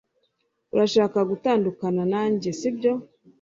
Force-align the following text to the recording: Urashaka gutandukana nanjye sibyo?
Urashaka 0.73 1.19
gutandukana 1.29 2.03
nanjye 2.13 2.49
sibyo? 2.59 2.93